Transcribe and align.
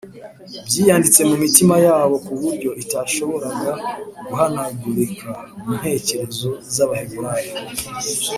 byiyanditse 0.67 1.21
mu 1.29 1.35
mitima 1.43 1.75
yabo 1.85 2.15
ku 2.25 2.31
buryo 2.41 2.69
itashoboraga 2.83 3.71
guhanagurika 4.27 5.29
mu 5.63 5.71
ntekerezo 5.79 6.49
z’abaheburayo. 6.75 7.53